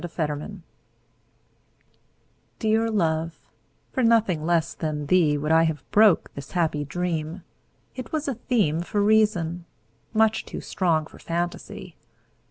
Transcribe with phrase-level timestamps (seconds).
[0.03, 0.63] The Dream
[2.57, 3.39] DEAR love,
[3.91, 7.43] for nothing less than theeWould I have broke this happy dream;
[7.95, 9.65] It was a themeFor reason,
[10.11, 11.97] much too strong for fantasy.